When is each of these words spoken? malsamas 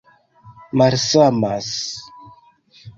malsamas 0.77 1.71